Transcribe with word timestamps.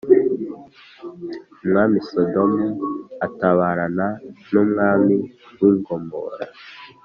Umwami 1.63 1.97
Sodomu 2.09 2.67
atabarana 3.25 4.07
n 4.51 4.53
‘umwami 4.63 5.17
w 5.59 5.61
i 5.73 5.75
Gomora. 5.85 6.45